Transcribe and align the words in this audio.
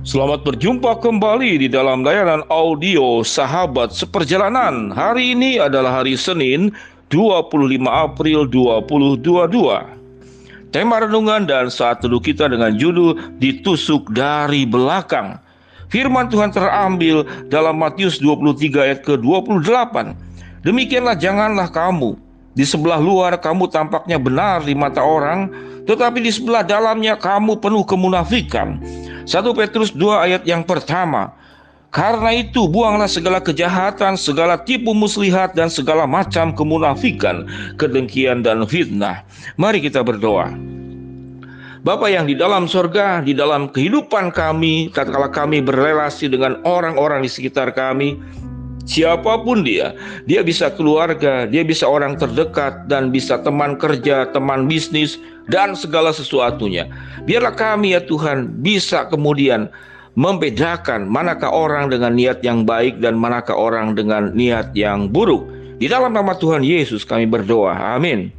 Selamat 0.00 0.48
berjumpa 0.48 0.96
kembali 1.04 1.60
di 1.60 1.68
dalam 1.68 2.00
layanan 2.00 2.40
audio 2.48 3.20
Sahabat 3.20 3.92
Seperjalanan. 3.92 4.88
Hari 4.88 5.36
ini 5.36 5.60
adalah 5.60 6.00
hari 6.00 6.16
Senin, 6.16 6.72
25 7.12 7.84
April 7.84 8.48
2022. 8.48 10.72
Tema 10.72 11.04
renungan 11.04 11.44
dan 11.44 11.68
saat 11.68 12.00
teduh 12.00 12.16
kita 12.16 12.48
dengan 12.48 12.80
judul 12.80 13.12
Ditusuk 13.44 14.08
dari 14.16 14.64
belakang. 14.64 15.36
Firman 15.92 16.32
Tuhan 16.32 16.48
terambil 16.48 17.28
dalam 17.52 17.76
Matius 17.76 18.16
23 18.24 18.80
ayat 18.80 19.04
ke-28. 19.04 20.16
Demikianlah 20.64 21.20
janganlah 21.20 21.68
kamu 21.68 22.16
di 22.56 22.64
sebelah 22.64 22.98
luar 22.98 23.36
kamu 23.36 23.68
tampaknya 23.68 24.16
benar 24.16 24.64
di 24.64 24.72
mata 24.72 25.04
orang, 25.04 25.52
tetapi 25.90 26.22
di 26.22 26.30
sebelah 26.30 26.62
dalamnya 26.62 27.18
kamu 27.18 27.58
penuh 27.58 27.82
kemunafikan. 27.82 28.78
1 29.26 29.58
Petrus 29.58 29.90
2 29.90 30.26
ayat 30.30 30.42
yang 30.46 30.62
pertama. 30.62 31.34
Karena 31.90 32.30
itu 32.30 32.70
buanglah 32.70 33.10
segala 33.10 33.42
kejahatan, 33.42 34.14
segala 34.14 34.54
tipu 34.54 34.94
muslihat 34.94 35.58
dan 35.58 35.66
segala 35.66 36.06
macam 36.06 36.54
kemunafikan, 36.54 37.42
kedengkian 37.74 38.46
dan 38.46 38.62
fitnah. 38.62 39.26
Mari 39.58 39.82
kita 39.82 40.06
berdoa. 40.06 40.54
Bapa 41.82 42.06
yang 42.06 42.30
di 42.30 42.38
dalam 42.38 42.70
sorga, 42.70 43.18
di 43.18 43.34
dalam 43.34 43.66
kehidupan 43.74 44.30
kami, 44.30 44.94
tatkala 44.94 45.26
kami 45.34 45.58
berrelasi 45.58 46.30
dengan 46.30 46.62
orang-orang 46.62 47.26
di 47.26 47.30
sekitar 47.32 47.74
kami, 47.74 48.14
siapa 48.90 49.38
pun 49.46 49.62
dia, 49.62 49.94
dia 50.26 50.42
bisa 50.42 50.66
keluarga, 50.74 51.46
dia 51.46 51.62
bisa 51.62 51.86
orang 51.86 52.18
terdekat, 52.18 52.90
dan 52.90 53.14
bisa 53.14 53.38
teman 53.38 53.78
kerja, 53.78 54.26
teman 54.34 54.66
bisnis, 54.66 55.22
dan 55.46 55.78
segala 55.78 56.10
sesuatunya. 56.10 56.90
Biarlah 57.22 57.54
kami 57.54 57.94
ya 57.94 58.02
Tuhan 58.02 58.50
bisa 58.58 59.06
kemudian 59.06 59.70
membedakan 60.18 61.06
manakah 61.06 61.54
orang 61.54 61.86
dengan 61.86 62.18
niat 62.18 62.42
yang 62.42 62.66
baik 62.66 62.98
dan 62.98 63.14
manakah 63.14 63.54
orang 63.54 63.94
dengan 63.94 64.34
niat 64.34 64.74
yang 64.74 65.06
buruk. 65.06 65.46
Di 65.78 65.86
dalam 65.86 66.12
nama 66.12 66.34
Tuhan 66.34 66.66
Yesus 66.66 67.06
kami 67.06 67.30
berdoa. 67.30 67.96
Amin. 67.96 68.34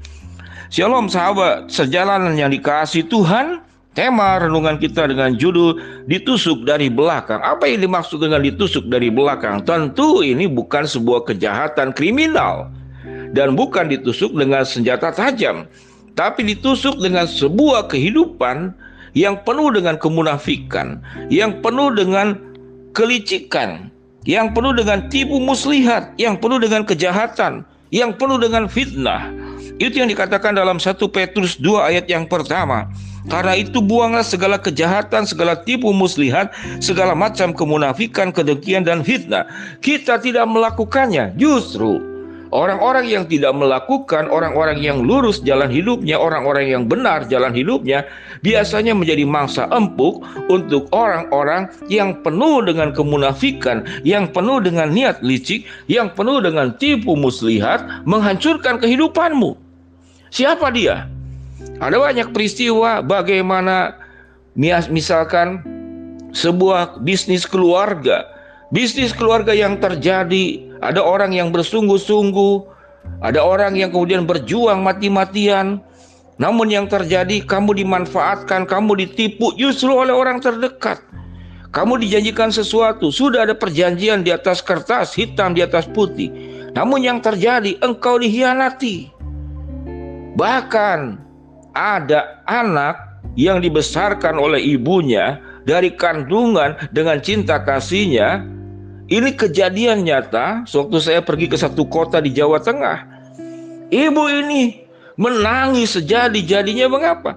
Shalom 0.72 1.12
sahabat, 1.12 1.68
sejalanan 1.68 2.36
yang 2.36 2.52
dikasih 2.52 3.08
Tuhan, 3.08 3.60
tema 3.92 4.40
renungan 4.40 4.80
kita 4.80 5.10
dengan 5.12 5.36
judul 5.36 5.80
ditusuk 6.08 6.64
dari 6.64 6.88
belakang. 6.88 7.40
Apa 7.44 7.68
yang 7.68 7.84
dimaksud 7.86 8.24
dengan 8.24 8.44
ditusuk 8.44 8.88
dari 8.88 9.12
belakang? 9.12 9.64
Tentu 9.68 10.24
ini 10.24 10.48
bukan 10.48 10.88
sebuah 10.88 11.28
kejahatan 11.28 11.92
kriminal 11.96 12.72
dan 13.36 13.56
bukan 13.56 13.92
ditusuk 13.92 14.32
dengan 14.36 14.64
senjata 14.64 15.12
tajam 15.12 15.68
tapi 16.16 16.44
ditusuk 16.44 17.00
dengan 17.00 17.28
sebuah 17.28 17.88
kehidupan 17.88 18.76
yang 19.16 19.40
penuh 19.44 19.72
dengan 19.76 20.00
kemunafikan, 20.00 21.04
yang 21.28 21.60
penuh 21.60 21.92
dengan 21.92 22.36
kelicikan, 22.96 23.92
yang 24.24 24.52
penuh 24.56 24.72
dengan 24.76 25.08
tipu 25.12 25.40
muslihat, 25.40 26.16
yang 26.16 26.40
penuh 26.40 26.60
dengan 26.60 26.88
kejahatan, 26.88 27.68
yang 27.92 28.16
penuh 28.16 28.40
dengan 28.40 28.68
fitnah. 28.72 29.32
Itu 29.82 30.00
yang 30.04 30.14
dikatakan 30.14 30.56
dalam 30.56 30.78
1 30.78 30.96
Petrus 31.12 31.58
2 31.60 31.90
ayat 31.92 32.06
yang 32.08 32.30
pertama. 32.30 32.88
Karena 33.30 33.54
itu 33.54 33.84
buanglah 33.84 34.26
segala 34.26 34.58
kejahatan, 34.58 35.30
segala 35.30 35.60
tipu 35.62 35.94
muslihat, 35.94 36.54
segala 36.82 37.14
macam 37.14 37.54
kemunafikan, 37.54 38.34
kedengkian 38.34 38.82
dan 38.82 39.06
fitnah. 39.06 39.46
Kita 39.84 40.18
tidak 40.18 40.50
melakukannya, 40.50 41.38
justru 41.38 42.12
Orang-orang 42.52 43.08
yang 43.08 43.24
tidak 43.32 43.56
melakukan, 43.56 44.28
orang-orang 44.28 44.84
yang 44.84 45.08
lurus 45.08 45.40
jalan 45.40 45.72
hidupnya, 45.72 46.20
orang-orang 46.20 46.68
yang 46.68 46.84
benar 46.84 47.24
jalan 47.32 47.56
hidupnya, 47.56 48.04
biasanya 48.44 48.92
menjadi 48.92 49.24
mangsa 49.24 49.72
empuk 49.72 50.20
untuk 50.52 50.92
orang-orang 50.92 51.72
yang 51.88 52.20
penuh 52.20 52.60
dengan 52.60 52.92
kemunafikan, 52.92 53.88
yang 54.04 54.28
penuh 54.28 54.60
dengan 54.60 54.92
niat 54.92 55.24
licik, 55.24 55.64
yang 55.88 56.12
penuh 56.12 56.44
dengan 56.44 56.76
tipu 56.76 57.16
muslihat, 57.16 58.04
menghancurkan 58.04 58.84
kehidupanmu. 58.84 59.56
Siapa 60.28 60.76
dia? 60.76 61.08
Ada 61.82 61.98
banyak 61.98 62.30
peristiwa 62.30 63.02
bagaimana 63.02 63.98
misalkan 64.90 65.66
sebuah 66.32 67.02
bisnis 67.02 67.50
keluarga, 67.50 68.28
bisnis 68.70 69.12
keluarga 69.12 69.52
yang 69.52 69.82
terjadi 69.82 70.72
ada 70.82 71.02
orang 71.02 71.34
yang 71.34 71.54
bersungguh-sungguh, 71.54 72.54
ada 73.22 73.42
orang 73.42 73.78
yang 73.78 73.94
kemudian 73.94 74.26
berjuang 74.26 74.82
mati-matian. 74.82 75.82
Namun 76.42 76.74
yang 76.74 76.90
terjadi 76.90 77.46
kamu 77.46 77.86
dimanfaatkan, 77.86 78.66
kamu 78.66 79.06
ditipu 79.06 79.54
justru 79.62 79.94
oleh 79.94 80.10
orang 80.10 80.42
terdekat. 80.42 80.98
Kamu 81.70 82.02
dijanjikan 82.02 82.50
sesuatu, 82.50 83.14
sudah 83.14 83.46
ada 83.46 83.54
perjanjian 83.54 84.26
di 84.26 84.34
atas 84.34 84.60
kertas 84.60 85.14
hitam 85.14 85.54
di 85.54 85.62
atas 85.62 85.86
putih. 85.86 86.34
Namun 86.74 87.06
yang 87.06 87.22
terjadi 87.22 87.78
engkau 87.86 88.18
dihianati. 88.18 89.14
Bahkan 90.36 91.00
ada 91.76 92.44
anak 92.48 93.24
yang 93.40 93.64
dibesarkan 93.64 94.36
oleh 94.36 94.60
ibunya 94.60 95.40
dari 95.64 95.94
kandungan 95.94 96.76
dengan 96.92 97.22
cinta 97.22 97.62
kasihnya 97.62 98.44
ini 99.12 99.36
kejadian 99.36 100.08
nyata 100.08 100.64
sewaktu 100.64 100.98
saya 101.04 101.20
pergi 101.20 101.52
ke 101.52 101.60
satu 101.60 101.84
kota 101.84 102.24
di 102.24 102.32
Jawa 102.32 102.64
Tengah. 102.64 103.04
Ibu 103.92 104.24
ini 104.32 104.88
menangis 105.20 106.00
sejadi-jadinya 106.00 106.88
mengapa? 106.88 107.36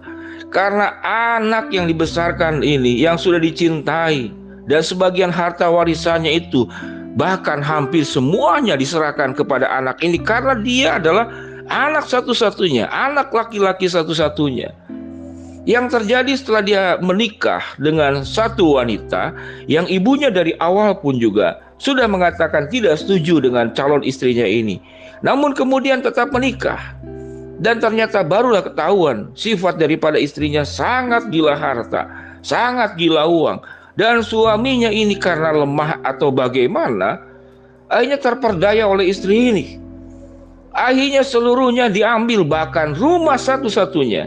Karena 0.54 1.02
anak 1.34 1.74
yang 1.74 1.90
dibesarkan 1.90 2.62
ini 2.62 3.02
yang 3.02 3.18
sudah 3.18 3.42
dicintai 3.42 4.30
dan 4.70 4.80
sebagian 4.86 5.34
harta 5.34 5.66
warisannya 5.66 6.46
itu 6.46 6.70
bahkan 7.18 7.58
hampir 7.58 8.06
semuanya 8.06 8.78
diserahkan 8.78 9.34
kepada 9.34 9.66
anak 9.70 9.98
ini 10.02 10.18
karena 10.18 10.54
dia 10.62 11.02
adalah 11.02 11.26
anak 11.68 12.08
satu-satunya, 12.08 12.88
anak 12.90 13.32
laki-laki 13.32 13.88
satu-satunya. 13.88 14.72
Yang 15.64 15.96
terjadi 15.96 16.32
setelah 16.36 16.62
dia 16.62 16.84
menikah 17.00 17.64
dengan 17.80 18.20
satu 18.20 18.76
wanita 18.76 19.32
yang 19.64 19.88
ibunya 19.88 20.28
dari 20.28 20.52
awal 20.60 20.92
pun 21.00 21.16
juga 21.16 21.64
sudah 21.80 22.04
mengatakan 22.04 22.68
tidak 22.68 23.00
setuju 23.00 23.40
dengan 23.40 23.72
calon 23.72 24.04
istrinya 24.04 24.44
ini. 24.44 24.76
Namun 25.24 25.56
kemudian 25.56 26.04
tetap 26.04 26.28
menikah. 26.36 26.80
Dan 27.64 27.80
ternyata 27.80 28.20
barulah 28.20 28.60
ketahuan 28.60 29.32
sifat 29.32 29.80
daripada 29.80 30.20
istrinya 30.20 30.66
sangat 30.68 31.32
gila 31.32 31.56
harta, 31.56 32.12
sangat 32.44 32.92
gila 33.00 33.24
uang. 33.24 33.62
Dan 33.94 34.20
suaminya 34.20 34.90
ini 34.90 35.16
karena 35.16 35.54
lemah 35.54 36.02
atau 36.02 36.28
bagaimana, 36.34 37.22
akhirnya 37.88 38.18
terperdaya 38.20 38.84
oleh 38.84 39.08
istri 39.08 39.54
ini. 39.54 39.83
Akhirnya 40.74 41.22
seluruhnya 41.22 41.86
diambil 41.86 42.42
bahkan 42.42 42.98
rumah 42.98 43.38
satu-satunya. 43.38 44.26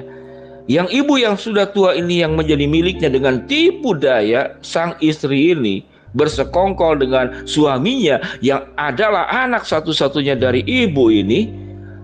Yang 0.68 0.88
ibu 0.96 1.14
yang 1.20 1.36
sudah 1.36 1.68
tua 1.72 1.96
ini 1.96 2.24
yang 2.24 2.36
menjadi 2.36 2.68
miliknya 2.68 3.08
dengan 3.12 3.44
tipu 3.48 3.96
daya 3.96 4.56
sang 4.64 4.96
istri 5.00 5.56
ini 5.56 5.84
bersekongkol 6.16 7.00
dengan 7.00 7.44
suaminya 7.48 8.20
yang 8.40 8.64
adalah 8.80 9.28
anak 9.32 9.64
satu-satunya 9.68 10.40
dari 10.40 10.64
ibu 10.64 11.12
ini. 11.12 11.52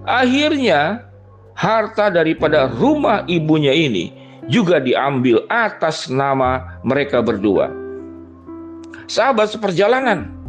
Akhirnya 0.04 1.04
harta 1.56 2.12
daripada 2.12 2.68
rumah 2.76 3.24
ibunya 3.32 3.72
ini 3.72 4.12
juga 4.52 4.84
diambil 4.84 5.44
atas 5.48 6.12
nama 6.12 6.80
mereka 6.84 7.24
berdua. 7.24 7.72
Sahabat 9.08 9.52
seperjalanan 9.52 10.43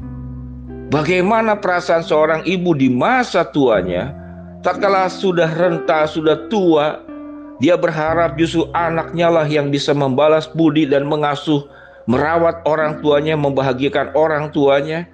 bagaimana 0.94 1.58
perasaan 1.58 2.06
seorang 2.06 2.46
ibu 2.46 2.70
di 2.78 2.86
masa 2.86 3.42
tuanya 3.42 4.14
tatkala 4.62 5.10
sudah 5.10 5.50
renta 5.50 6.06
sudah 6.06 6.46
tua 6.46 7.02
dia 7.62 7.78
berharap 7.78 8.34
justru 8.34 8.66
anaknya 8.74 9.30
lah 9.30 9.46
yang 9.46 9.70
bisa 9.70 9.94
membalas 9.94 10.50
budi 10.50 10.90
dan 10.90 11.06
mengasuh, 11.06 11.62
merawat 12.10 12.66
orang 12.66 12.98
tuanya, 12.98 13.38
membahagiakan 13.38 14.10
orang 14.18 14.50
tuanya. 14.50 15.06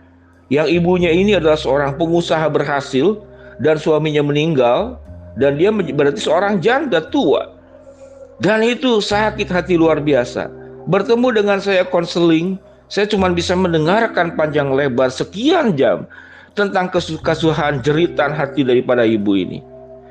Yang 0.50 0.82
ibunya 0.82 1.12
ini 1.12 1.36
adalah 1.36 1.60
seorang 1.60 1.94
pengusaha 1.94 2.42
berhasil 2.50 3.22
dan 3.62 3.78
suaminya 3.78 4.24
meninggal 4.24 4.98
dan 5.38 5.60
dia 5.60 5.70
berarti 5.70 6.18
seorang 6.18 6.58
janda 6.58 7.04
tua. 7.12 7.54
Dan 8.40 8.64
itu 8.64 9.04
sakit 9.04 9.46
hati 9.52 9.76
luar 9.76 10.00
biasa. 10.00 10.48
Bertemu 10.88 11.28
dengan 11.44 11.60
saya 11.60 11.84
konseling, 11.84 12.56
saya 12.90 13.06
cuma 13.06 13.30
bisa 13.30 13.54
mendengarkan 13.54 14.34
panjang 14.34 14.74
lebar 14.74 15.14
sekian 15.14 15.78
jam 15.78 16.10
tentang 16.58 16.90
kesukahan 16.90 17.78
jeritan 17.86 18.34
hati 18.34 18.66
daripada 18.66 19.06
ibu 19.06 19.38
ini. 19.38 19.62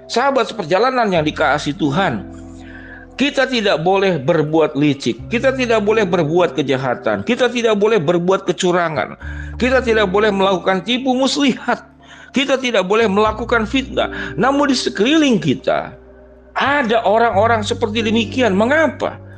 Sahabat 0.07 0.49
seperjalanan 0.49 1.11
yang 1.11 1.27
dikasih 1.27 1.75
Tuhan, 1.75 2.23
kita 3.19 3.51
tidak 3.51 3.83
boleh 3.83 4.15
berbuat 4.23 4.79
licik, 4.79 5.27
kita 5.27 5.51
tidak 5.53 5.83
boleh 5.83 6.07
berbuat 6.07 6.55
kejahatan, 6.55 7.27
kita 7.27 7.51
tidak 7.51 7.75
boleh 7.75 7.99
berbuat 7.99 8.47
kecurangan, 8.47 9.19
kita 9.59 9.83
tidak 9.83 10.07
boleh 10.07 10.31
melakukan 10.31 10.79
tipu 10.87 11.11
muslihat, 11.11 11.83
kita 12.31 12.55
tidak 12.55 12.87
boleh 12.87 13.11
melakukan 13.11 13.67
fitnah. 13.67 14.07
Namun 14.39 14.71
di 14.71 14.77
sekeliling 14.79 15.37
kita 15.43 15.93
ada 16.55 17.03
orang-orang 17.03 17.59
seperti 17.59 18.07
demikian. 18.07 18.55
Mengapa? 18.55 19.28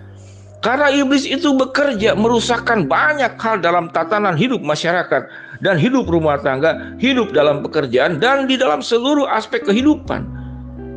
Karena 0.62 0.94
iblis 0.94 1.25
itu 1.25 1.58
bekerja 1.58 2.13
merusakkan 2.13 2.86
banyak 2.86 3.34
hal 3.42 3.58
dalam 3.66 3.90
tatanan 3.90 4.38
hidup 4.38 4.62
masyarakat 4.62 5.25
dan 5.58 5.75
hidup 5.81 6.06
rumah 6.06 6.38
tangga, 6.38 6.94
hidup 7.02 7.34
dalam 7.34 7.66
pekerjaan 7.66 8.22
dan 8.22 8.46
di 8.46 8.62
dalam 8.62 8.86
seluruh 8.86 9.25
aspek 9.25 9.66
kehidupan. 9.66 10.22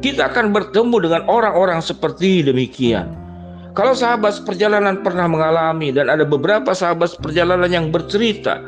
Kita 0.04 0.28
akan 0.28 0.52
bertemu 0.52 1.08
dengan 1.08 1.22
orang-orang 1.32 1.80
seperti 1.80 2.44
demikian. 2.44 3.08
Kalau 3.72 3.96
sahabat 3.96 4.44
perjalanan 4.44 5.00
pernah 5.00 5.24
mengalami 5.24 5.96
dan 5.96 6.12
ada 6.12 6.28
beberapa 6.28 6.76
sahabat 6.76 7.16
perjalanan 7.16 7.72
yang 7.72 7.88
bercerita 7.88 8.60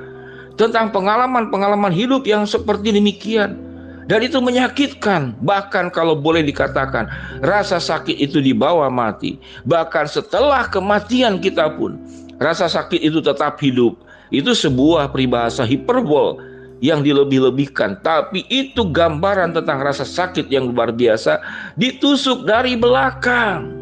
tentang 0.56 0.96
pengalaman-pengalaman 0.96 1.92
hidup 1.92 2.24
yang 2.24 2.48
seperti 2.48 2.96
demikian. 2.96 3.65
Dan 4.06 4.22
itu 4.22 4.38
menyakitkan, 4.38 5.34
bahkan 5.42 5.90
kalau 5.90 6.14
boleh 6.14 6.46
dikatakan 6.46 7.10
rasa 7.42 7.82
sakit 7.82 8.14
itu 8.14 8.38
dibawa 8.38 8.86
mati. 8.86 9.42
Bahkan 9.66 10.06
setelah 10.06 10.70
kematian 10.70 11.42
kita 11.42 11.74
pun, 11.74 11.98
rasa 12.38 12.70
sakit 12.70 13.02
itu 13.02 13.18
tetap 13.18 13.58
hidup. 13.58 13.98
Itu 14.30 14.54
sebuah 14.54 15.10
peribahasa 15.10 15.66
hiperbol 15.66 16.38
yang 16.78 17.02
dilebih-lebihkan, 17.02 17.98
tapi 18.06 18.46
itu 18.46 18.86
gambaran 18.86 19.58
tentang 19.58 19.82
rasa 19.82 20.06
sakit 20.06 20.46
yang 20.54 20.70
luar 20.70 20.94
biasa 20.94 21.42
ditusuk 21.74 22.46
dari 22.46 22.78
belakang. 22.78 23.74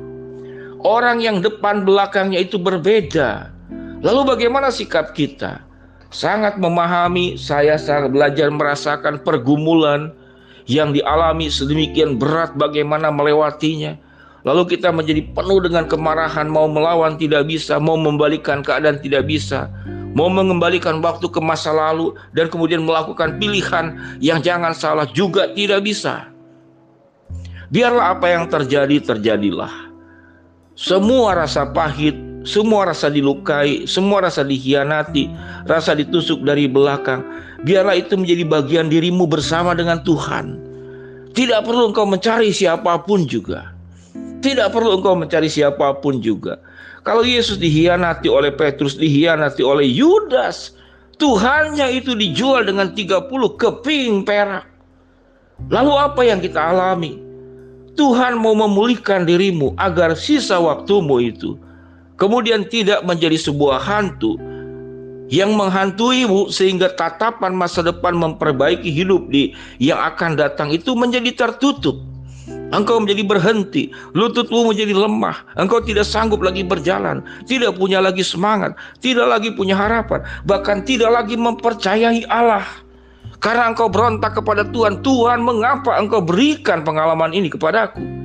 Orang 0.84 1.20
yang 1.20 1.40
depan 1.40 1.84
belakangnya 1.84 2.44
itu 2.44 2.60
berbeda. 2.60 3.52
Lalu 4.04 4.36
bagaimana 4.36 4.68
sikap 4.68 5.16
kita? 5.16 5.64
Sangat 6.14 6.54
memahami, 6.62 7.34
saya 7.34 7.74
sangat 7.74 8.14
belajar 8.14 8.46
merasakan 8.54 9.18
pergumulan 9.26 10.14
yang 10.70 10.94
dialami 10.94 11.50
sedemikian 11.50 12.16
berat 12.16 12.54
bagaimana 12.54 13.10
melewatinya. 13.10 13.98
Lalu 14.46 14.76
kita 14.76 14.94
menjadi 14.94 15.24
penuh 15.34 15.58
dengan 15.64 15.90
kemarahan, 15.90 16.46
mau 16.46 16.70
melawan 16.70 17.18
tidak 17.18 17.50
bisa, 17.50 17.80
mau 17.82 17.98
membalikan 17.98 18.62
keadaan 18.62 19.00
tidak 19.02 19.26
bisa, 19.26 19.72
mau 20.14 20.30
mengembalikan 20.30 21.02
waktu 21.02 21.26
ke 21.26 21.40
masa 21.42 21.74
lalu 21.74 22.14
dan 22.36 22.46
kemudian 22.46 22.84
melakukan 22.84 23.40
pilihan 23.40 23.98
yang 24.22 24.38
jangan 24.44 24.76
salah 24.76 25.08
juga 25.10 25.50
tidak 25.56 25.82
bisa. 25.82 26.28
Biarlah 27.72 28.14
apa 28.14 28.30
yang 28.30 28.46
terjadi 28.46 29.02
terjadilah. 29.02 29.72
Semua 30.76 31.34
rasa 31.34 31.64
pahit, 31.64 32.14
semua 32.44 32.92
rasa 32.92 33.08
dilukai, 33.08 33.88
semua 33.88 34.20
rasa 34.24 34.44
dikhianati, 34.44 35.32
rasa 35.64 35.96
ditusuk 35.96 36.44
dari 36.44 36.68
belakang, 36.68 37.24
biarlah 37.64 37.96
itu 37.96 38.14
menjadi 38.20 38.44
bagian 38.44 38.86
dirimu 38.92 39.24
bersama 39.24 39.72
dengan 39.72 40.04
Tuhan. 40.04 40.60
Tidak 41.34 41.64
perlu 41.66 41.90
engkau 41.90 42.06
mencari 42.06 42.52
siapa 42.54 43.00
pun 43.02 43.26
juga. 43.26 43.72
Tidak 44.44 44.70
perlu 44.70 45.00
engkau 45.00 45.16
mencari 45.16 45.48
siapa 45.48 45.98
pun 45.98 46.20
juga. 46.20 46.60
Kalau 47.02 47.24
Yesus 47.24 47.56
dikhianati 47.58 48.28
oleh 48.28 48.52
Petrus, 48.52 48.94
dikhianati 48.94 49.64
oleh 49.64 49.88
Yudas, 49.88 50.76
Tuhannya 51.16 51.96
itu 51.96 52.12
dijual 52.12 52.68
dengan 52.68 52.92
30 52.92 53.30
keping 53.56 54.26
perak. 54.26 54.66
Lalu 55.70 55.92
apa 55.94 56.20
yang 56.26 56.42
kita 56.42 56.58
alami? 56.58 57.16
Tuhan 57.94 58.42
mau 58.42 58.58
memulihkan 58.58 59.22
dirimu 59.22 59.78
agar 59.78 60.18
sisa 60.18 60.58
waktumu 60.58 61.22
itu 61.22 61.54
kemudian 62.16 62.66
tidak 62.66 63.02
menjadi 63.02 63.38
sebuah 63.38 63.82
hantu 63.82 64.38
yang 65.32 65.56
menghantuimu 65.56 66.52
sehingga 66.52 66.92
tatapan 66.94 67.56
masa 67.56 67.80
depan 67.80 68.14
memperbaiki 68.14 68.92
hidup 68.92 69.32
di 69.32 69.56
yang 69.80 69.98
akan 69.98 70.36
datang 70.36 70.70
itu 70.70 70.92
menjadi 70.92 71.32
tertutup. 71.32 71.96
Engkau 72.74 72.98
menjadi 72.98 73.22
berhenti, 73.22 73.94
lututmu 74.18 74.74
menjadi 74.74 74.92
lemah, 74.92 75.46
engkau 75.56 75.78
tidak 75.78 76.04
sanggup 76.04 76.42
lagi 76.42 76.66
berjalan, 76.66 77.22
tidak 77.46 77.78
punya 77.78 78.02
lagi 78.02 78.20
semangat, 78.20 78.74
tidak 78.98 79.30
lagi 79.30 79.54
punya 79.54 79.78
harapan, 79.78 80.26
bahkan 80.42 80.82
tidak 80.82 81.08
lagi 81.14 81.38
mempercayai 81.38 82.26
Allah. 82.28 82.66
Karena 83.38 83.70
engkau 83.70 83.86
berontak 83.92 84.36
kepada 84.40 84.66
Tuhan, 84.74 85.04
Tuhan 85.06 85.44
mengapa 85.44 85.96
engkau 86.00 86.24
berikan 86.24 86.82
pengalaman 86.82 87.30
ini 87.36 87.52
kepadaku? 87.52 88.23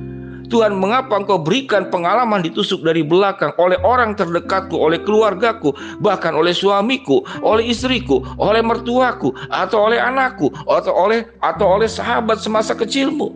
Tuhan 0.50 0.74
mengapa 0.74 1.14
engkau 1.22 1.38
berikan 1.38 1.86
pengalaman 1.88 2.42
ditusuk 2.42 2.82
dari 2.82 3.06
belakang 3.06 3.54
oleh 3.56 3.78
orang 3.86 4.18
terdekatku, 4.18 4.74
oleh 4.74 4.98
keluargaku, 5.00 5.70
bahkan 6.02 6.34
oleh 6.34 6.50
suamiku, 6.50 7.22
oleh 7.40 7.70
istriku, 7.70 8.26
oleh 8.36 8.58
mertuaku, 8.58 9.30
atau 9.48 9.86
oleh 9.86 10.02
anakku, 10.02 10.50
atau 10.66 10.90
oleh 10.90 11.22
atau 11.38 11.78
oleh 11.78 11.86
sahabat 11.86 12.42
semasa 12.42 12.74
kecilmu. 12.74 13.30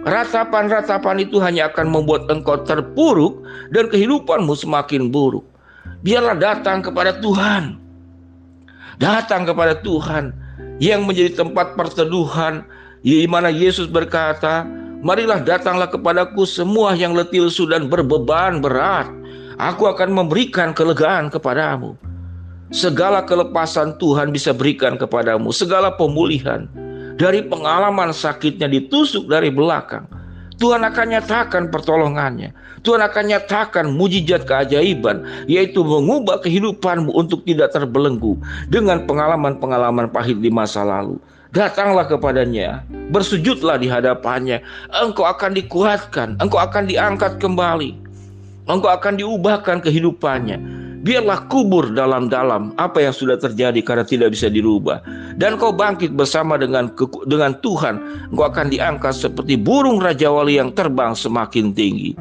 Ratapan-ratapan 0.00 1.28
itu 1.28 1.36
hanya 1.44 1.68
akan 1.68 1.92
membuat 1.92 2.24
engkau 2.32 2.56
terpuruk 2.64 3.44
dan 3.68 3.92
kehidupanmu 3.92 4.56
semakin 4.56 5.12
buruk. 5.12 5.44
Biarlah 6.00 6.40
datang 6.40 6.80
kepada 6.80 7.20
Tuhan. 7.20 7.76
Datang 8.96 9.44
kepada 9.44 9.76
Tuhan 9.84 10.32
yang 10.80 11.04
menjadi 11.04 11.44
tempat 11.44 11.76
perteduhan 11.76 12.64
di 13.04 13.28
mana 13.28 13.52
Yesus 13.52 13.88
berkata, 13.88 14.64
Marilah 15.00 15.40
datanglah 15.40 15.88
kepadaku 15.88 16.44
semua 16.44 16.92
yang 16.92 17.16
letih 17.16 17.48
lesu 17.48 17.64
dan 17.64 17.88
berbeban 17.88 18.60
berat. 18.60 19.08
Aku 19.56 19.88
akan 19.88 20.12
memberikan 20.12 20.76
kelegaan 20.76 21.32
kepadamu. 21.32 21.96
Segala 22.68 23.24
kelepasan 23.24 23.96
Tuhan 23.96 24.28
bisa 24.28 24.52
berikan 24.52 25.00
kepadamu, 25.00 25.56
segala 25.56 25.96
pemulihan 25.96 26.68
dari 27.16 27.40
pengalaman 27.40 28.12
sakitnya 28.12 28.68
ditusuk 28.68 29.24
dari 29.24 29.48
belakang. 29.48 30.04
Tuhan 30.60 30.84
akan 30.84 31.06
nyatakan 31.16 31.72
pertolongannya. 31.72 32.52
Tuhan 32.84 33.00
akan 33.00 33.24
nyatakan 33.32 33.88
mujizat 33.96 34.44
keajaiban, 34.44 35.24
yaitu 35.48 35.80
mengubah 35.80 36.44
kehidupanmu 36.44 37.16
untuk 37.16 37.40
tidak 37.48 37.72
terbelenggu 37.72 38.36
dengan 38.68 39.08
pengalaman-pengalaman 39.08 40.12
pahit 40.12 40.36
di 40.44 40.52
masa 40.52 40.84
lalu. 40.84 41.16
Datanglah 41.50 42.06
kepadanya, 42.06 42.86
bersujudlah 43.10 43.74
di 43.82 43.90
hadapannya. 43.90 44.62
Engkau 44.94 45.26
akan 45.26 45.58
dikuatkan, 45.58 46.38
engkau 46.38 46.62
akan 46.62 46.86
diangkat 46.86 47.42
kembali. 47.42 47.98
Engkau 48.70 48.86
akan 48.86 49.18
diubahkan 49.18 49.82
kehidupannya. 49.82 50.62
Biarlah 51.00 51.48
kubur 51.50 51.90
dalam-dalam 51.90 52.76
apa 52.78 53.02
yang 53.02 53.10
sudah 53.10 53.34
terjadi 53.34 53.82
karena 53.82 54.06
tidak 54.06 54.36
bisa 54.36 54.46
dirubah. 54.46 55.02
Dan 55.34 55.58
kau 55.58 55.74
bangkit 55.74 56.14
bersama 56.14 56.54
dengan 56.54 56.92
dengan 57.26 57.58
Tuhan. 57.58 57.98
Engkau 58.30 58.46
akan 58.46 58.70
diangkat 58.70 59.16
seperti 59.18 59.58
burung 59.58 59.98
Raja 59.98 60.30
Wali 60.30 60.62
yang 60.62 60.70
terbang 60.70 61.18
semakin 61.18 61.74
tinggi. 61.74 62.14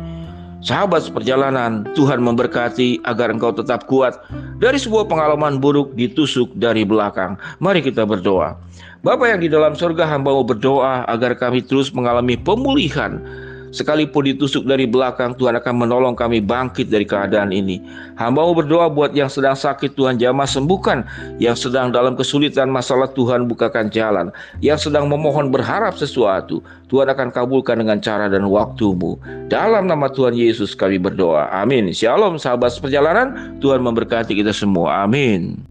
Sahabat 0.59 1.07
seperjalanan, 1.07 1.87
Tuhan 1.95 2.19
memberkati 2.19 2.99
agar 3.07 3.31
engkau 3.31 3.55
tetap 3.55 3.87
kuat 3.87 4.19
dari 4.59 4.75
sebuah 4.75 5.07
pengalaman 5.07 5.63
buruk 5.63 5.95
ditusuk 5.95 6.51
dari 6.59 6.83
belakang. 6.83 7.39
Mari 7.63 7.79
kita 7.79 8.03
berdoa. 8.03 8.59
Bapa 8.99 9.31
yang 9.31 9.39
di 9.39 9.47
dalam 9.47 9.79
surga 9.79 10.03
hamba 10.11 10.35
mau 10.35 10.43
berdoa 10.43 11.07
agar 11.07 11.39
kami 11.39 11.63
terus 11.63 11.95
mengalami 11.95 12.35
pemulihan 12.35 13.23
Sekalipun 13.69 14.25
ditusuk 14.25 14.65
dari 14.65 14.89
belakang, 14.89 15.37
Tuhan 15.37 15.53
akan 15.61 15.73
menolong 15.85 16.15
kami 16.17 16.41
bangkit 16.41 16.89
dari 16.89 17.05
keadaan 17.05 17.53
ini. 17.53 17.77
Hamba 18.17 18.41
mau 18.41 18.57
berdoa 18.57 18.89
buat 18.89 19.13
yang 19.13 19.29
sedang 19.29 19.53
sakit, 19.53 19.93
Tuhan 19.93 20.17
jamah 20.17 20.49
sembuhkan. 20.49 21.05
Yang 21.37 21.69
sedang 21.69 21.93
dalam 21.93 22.17
kesulitan 22.17 22.67
masalah, 22.73 23.07
Tuhan 23.13 23.45
bukakan 23.45 23.93
jalan. 23.93 24.33
Yang 24.59 24.89
sedang 24.89 25.05
memohon 25.05 25.53
berharap 25.53 25.93
sesuatu, 25.93 26.65
Tuhan 26.89 27.05
akan 27.13 27.29
kabulkan 27.29 27.77
dengan 27.77 28.01
cara 28.01 28.25
dan 28.25 28.49
waktumu. 28.49 29.21
Dalam 29.45 29.85
nama 29.85 30.09
Tuhan 30.09 30.33
Yesus 30.33 30.73
kami 30.73 30.97
berdoa. 30.97 31.53
Amin. 31.53 31.93
Shalom 31.93 32.41
sahabat 32.41 32.73
perjalanan, 32.81 33.57
Tuhan 33.61 33.85
memberkati 33.85 34.33
kita 34.33 34.49
semua. 34.49 35.05
Amin. 35.05 35.68